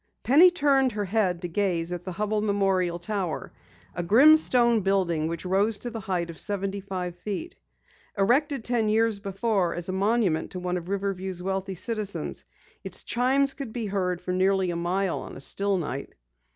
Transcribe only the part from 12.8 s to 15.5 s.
its chimes could be heard for nearly a mile on a